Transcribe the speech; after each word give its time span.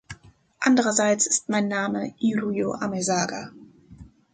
Andererseits 0.59 1.27
ist 1.27 1.47
mein 1.49 1.67
Name 1.67 2.15
Irujo 2.17 2.73
Amezaga. 2.73 3.51